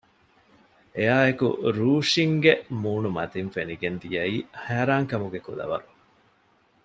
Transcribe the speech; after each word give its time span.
އެއާއެކު 0.95 1.47
ރޫޝިންގެ 1.77 2.53
މޫނުމަތިން 2.81 3.51
ފެނިގެން 3.55 3.97
ދިޔައީ 4.01 4.35
ހައިރާންކަމުގެ 4.63 5.39
ކުލަވަރު 5.45 5.87